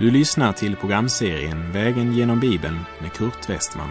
[0.00, 3.90] Du lyssnar till programserien Vägen genom Bibeln med Kurt Westman.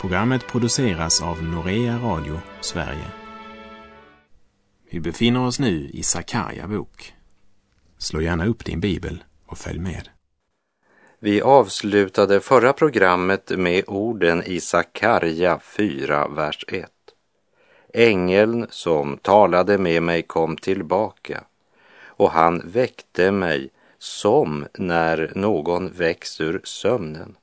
[0.00, 3.06] Programmet produceras av Norea Radio Sverige.
[4.90, 7.14] Vi befinner oss nu i Sakarja bok.
[7.98, 10.08] Slå gärna upp din bibel och följ med.
[11.18, 16.90] Vi avslutade förra programmet med orden i Sakarja 4, vers 1.
[17.94, 21.44] Ängeln som talade med mig kom tillbaka
[22.06, 23.70] och han väckte mig
[24.02, 27.36] som när någon väcks ur sömnen.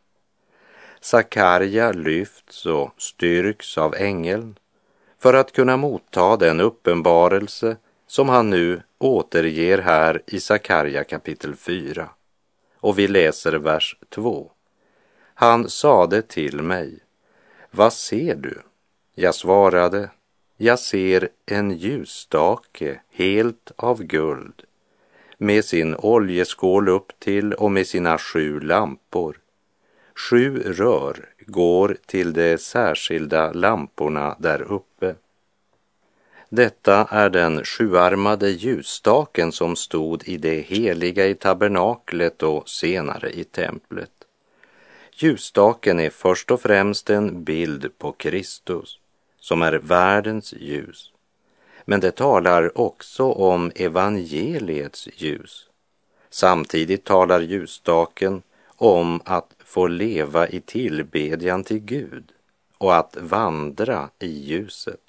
[1.01, 4.55] Sakarja lyfts och styrks av ängeln
[5.19, 7.77] för att kunna motta den uppenbarelse
[8.07, 12.09] som han nu återger här i Sakarja kapitel 4.
[12.79, 14.51] Och vi läser vers 2.
[15.33, 16.99] Han sade till mig,
[17.71, 18.61] vad ser du?
[19.15, 20.09] Jag svarade,
[20.57, 24.63] jag ser en ljusstake helt av guld
[25.41, 29.37] med sin oljeskål upp till och med sina sju lampor.
[30.15, 35.15] Sju rör går till de särskilda lamporna där uppe.
[36.49, 43.43] Detta är den sjuarmade ljusstaken som stod i det heliga i tabernaklet och senare i
[43.43, 44.11] templet.
[45.11, 48.99] Ljusstaken är först och främst en bild på Kristus,
[49.39, 51.11] som är världens ljus.
[51.89, 55.69] Men det talar också om evangeliets ljus.
[56.29, 62.31] Samtidigt talar ljusstaken om att få leva i tillbedjan till Gud
[62.77, 65.01] och att vandra i ljuset.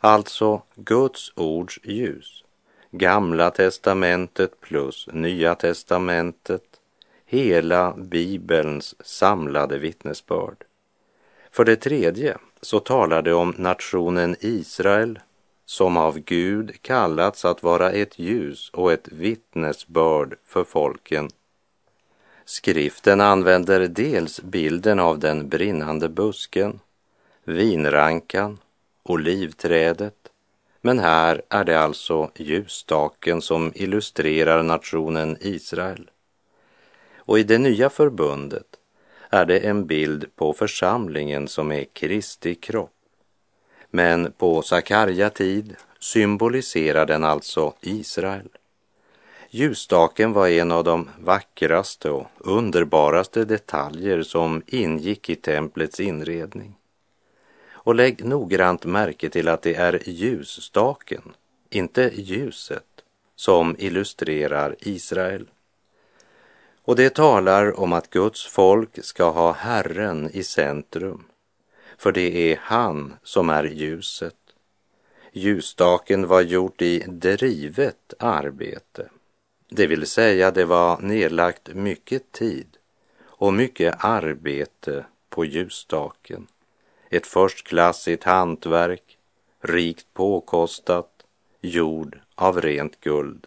[0.00, 2.44] Alltså Guds ords ljus,
[2.90, 6.80] Gamla testamentet plus Nya testamentet,
[7.26, 10.64] hela Bibelns samlade vittnesbörd.
[11.50, 15.18] För det tredje så talar det om nationen Israel
[15.70, 21.28] som av Gud kallats att vara ett ljus och ett vittnesbörd för folken.
[22.44, 26.80] Skriften använder dels bilden av den brinnande busken,
[27.44, 28.58] vinrankan,
[29.02, 30.32] olivträdet,
[30.80, 36.10] men här är det alltså ljusstaken som illustrerar nationen Israel.
[37.16, 38.76] Och i det nya förbundet
[39.28, 42.99] är det en bild på församlingen som är Kristi kropp.
[43.90, 48.48] Men på Sakarja tid symboliserar den alltså Israel.
[49.50, 56.74] Ljusstaken var en av de vackraste och underbaraste detaljer som ingick i templets inredning.
[57.70, 61.22] Och lägg noggrant märke till att det är ljusstaken,
[61.70, 62.84] inte ljuset,
[63.36, 65.46] som illustrerar Israel.
[66.82, 71.29] Och det talar om att Guds folk ska ha Herren i centrum
[72.00, 74.36] för det är han som är ljuset.
[75.32, 79.08] Ljusstaken var gjort i drivet arbete,
[79.68, 82.66] det vill säga det var nedlagt mycket tid
[83.22, 86.46] och mycket arbete på ljusstaken.
[87.10, 89.18] Ett förstklassigt hantverk,
[89.60, 91.24] rikt påkostat,
[91.60, 93.46] gjord av rent guld.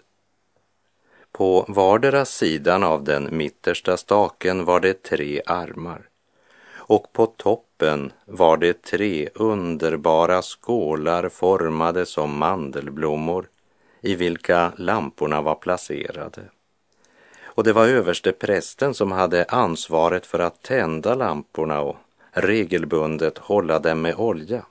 [1.31, 6.09] På vardera sidan av den mittersta staken var det tre armar
[6.85, 13.47] och på toppen var det tre underbara skålar formade som mandelblommor
[14.01, 16.41] i vilka lamporna var placerade.
[17.43, 21.95] Och det var överste prästen som hade ansvaret för att tända lamporna och
[22.31, 24.65] regelbundet hålla dem med olja.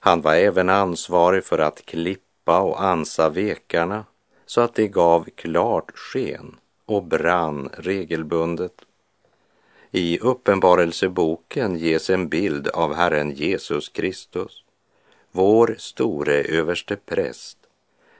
[0.00, 4.04] Han var även ansvarig för att klippa och ansa vekarna
[4.46, 8.72] så att det gav klart sken och brann regelbundet.
[9.90, 14.64] I Uppenbarelseboken ges en bild av Herren Jesus Kristus,
[15.32, 17.58] vår store överste präst,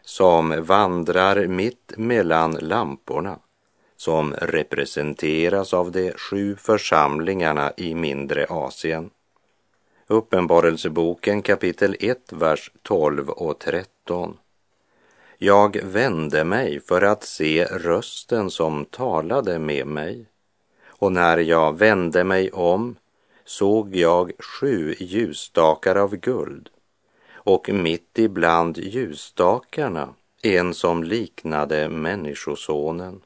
[0.03, 3.39] som vandrar mitt mellan lamporna
[3.97, 9.11] som representeras av de sju församlingarna i mindre Asien.
[10.07, 14.37] Uppenbarelseboken kapitel 1, vers 12 och 13.
[15.39, 20.27] Jag vände mig för att se rösten som talade med mig
[20.99, 22.97] och när jag vände mig om
[23.45, 26.69] såg jag sju ljusstakar av guld
[27.33, 33.21] och mitt ibland ljusstakarna en som liknade Människosonen,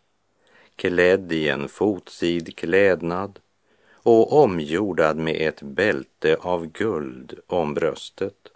[0.76, 3.38] klädd i en fotsid klädnad
[3.92, 8.48] och omgjordad med ett bälte av guld om bröstet.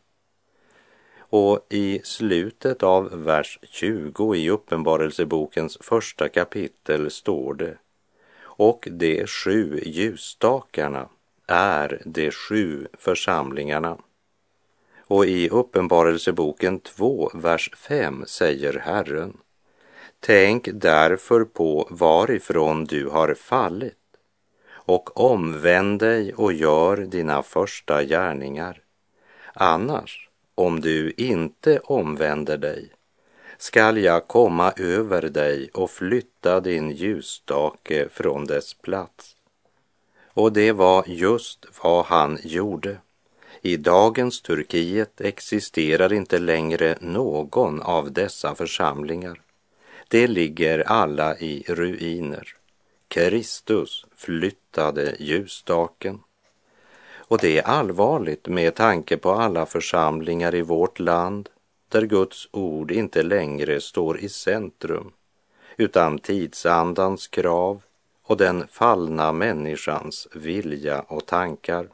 [1.19, 7.79] Och i slutet av vers 20 i Uppenbarelsebokens första kapitel står det
[8.57, 11.09] och de sju ljusstakarna
[11.47, 13.99] är de sju församlingarna.
[15.09, 19.37] Och i Uppenbarelseboken 2, vers 5 säger Herren
[20.21, 23.95] Tänk därför på varifrån du har fallit
[24.69, 28.83] och omvänd dig och gör dina första gärningar.
[29.55, 32.91] Annars, om du inte omvänder dig,
[33.59, 39.37] skall jag komma över dig och flytta din ljusstake från dess plats.
[40.27, 42.99] Och det var just vad han gjorde.
[43.63, 49.41] I dagens Turkiet existerar inte längre någon av dessa församlingar.
[50.09, 52.57] De ligger alla i ruiner.
[53.09, 56.21] Kristus flyttade ljusstaken.
[57.17, 61.49] Och det är allvarligt med tanke på alla församlingar i vårt land
[61.89, 65.13] där Guds ord inte längre står i centrum
[65.77, 67.83] utan tidsandans krav
[68.23, 71.89] och den fallna människans vilja och tankar.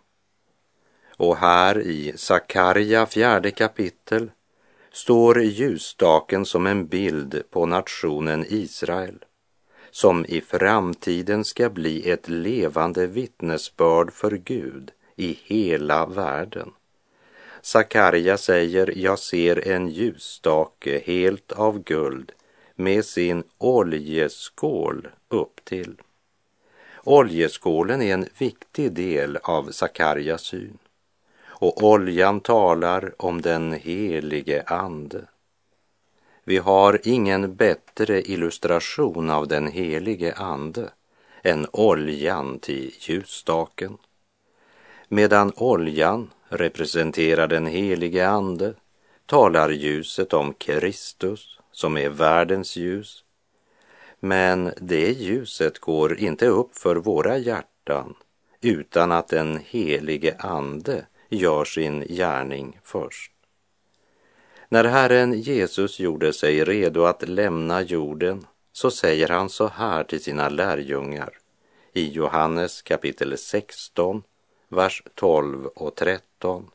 [1.16, 4.30] Och här i Sakarja fjärde kapitel
[4.92, 9.24] står ljusstaken som en bild på nationen Israel
[9.92, 16.70] som i framtiden ska bli ett levande vittnesbörd för Gud i hela världen.
[17.62, 22.32] Sakarja säger, jag ser en ljusstake helt av guld
[22.74, 25.94] med sin oljeskål upp till.
[27.04, 30.78] Oljeskålen är en viktig del av Sakarjas syn
[31.62, 35.24] och oljan talar om den helige Ande.
[36.44, 40.90] Vi har ingen bättre illustration av den helige Ande
[41.42, 43.98] än oljan till ljusstaken.
[45.14, 48.74] Medan oljan representerar den helige Ande
[49.26, 53.24] talar ljuset om Kristus som är världens ljus.
[54.20, 58.14] Men det ljuset går inte upp för våra hjärtan
[58.60, 63.32] utan att den helige Ande gör sin gärning först.
[64.68, 70.22] När Herren Jesus gjorde sig redo att lämna jorden så säger han så här till
[70.22, 71.38] sina lärjungar
[71.92, 74.22] i Johannes kapitel 16,
[74.72, 76.70] vers 12 och 13.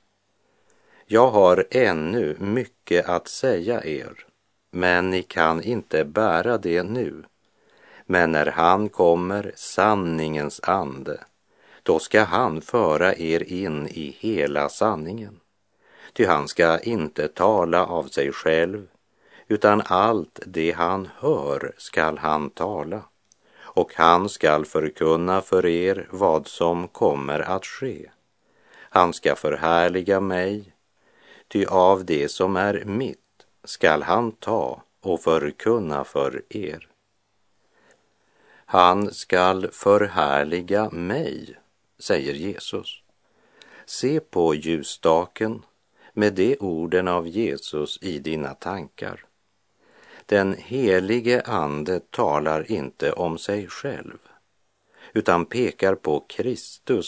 [1.06, 4.26] Jag har ännu mycket att säga er,
[4.72, 7.24] men ni kan inte bära det nu.
[8.06, 11.20] Men när han kommer, sanningens ande,
[11.84, 15.40] då ska han föra er in i hela sanningen.
[16.14, 18.88] Ty han ska inte tala av sig själv,
[19.48, 23.02] utan allt det han hör skall han tala,
[23.78, 28.12] och han skall förkunna för er vad som kommer att ske.
[28.76, 30.74] Han ska förhärliga mig,
[31.48, 36.88] ty av det som är mitt skall han ta och förkunna för er.
[38.66, 41.58] Han skall förhärliga mig,
[42.00, 43.02] säger Jesus.
[43.86, 45.66] Se på ljusstaken
[46.14, 49.27] med de orden av Jesus i dina tankar.
[50.30, 54.18] Den helige Ande talar inte om sig själv
[55.14, 57.06] utan pekar på Kristus